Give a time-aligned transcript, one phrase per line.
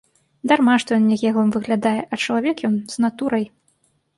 [0.51, 3.45] Дарма, што ён нягеглым выглядае, а чалавек ён з натурай.